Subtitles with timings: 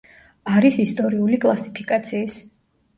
[0.59, 2.45] არის ისტორიული კლასიფიკაციის.